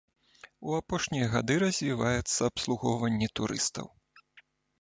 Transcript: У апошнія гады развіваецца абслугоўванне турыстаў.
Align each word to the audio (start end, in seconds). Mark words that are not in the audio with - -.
У 0.69 0.73
апошнія 0.77 1.27
гады 1.33 1.57
развіваецца 1.65 2.39
абслугоўванне 2.49 3.27
турыстаў. 3.41 3.87